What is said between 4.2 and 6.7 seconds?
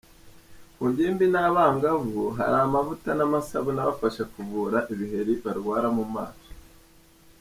kuvura ibiheri barwara mu maso.